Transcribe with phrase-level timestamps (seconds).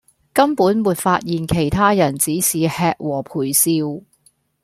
[0.33, 3.69] 根本沒發現其他人只是吃和陪笑